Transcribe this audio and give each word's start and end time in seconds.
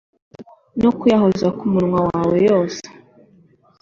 no 0.81 0.89
kuyahoza 0.97 1.47
ku 1.57 1.63
munwa 1.73 1.99
wawe 2.09 2.37
yose 2.49 2.83